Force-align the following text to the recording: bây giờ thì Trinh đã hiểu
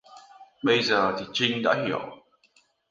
bây 0.63 0.83
giờ 0.83 1.15
thì 1.19 1.25
Trinh 1.33 1.63
đã 1.63 1.83
hiểu 1.87 2.01